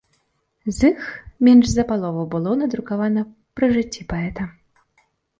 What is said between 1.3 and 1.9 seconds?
менш за